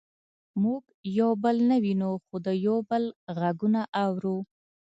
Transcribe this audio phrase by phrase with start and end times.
[0.63, 0.83] موږ
[1.19, 3.03] یو بل نه وینو خو د یو بل
[3.37, 4.37] غږونه اورو